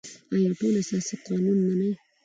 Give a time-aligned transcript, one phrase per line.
[0.35, 1.91] آیا ټول اساسي قانون مني؟